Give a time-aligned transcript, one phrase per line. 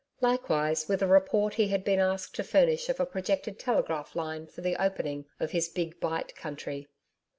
[0.19, 4.47] Likewise with a report he had been asked to furnish of a projected telegraph line
[4.47, 6.87] for the opening of his 'Big Bight Country'.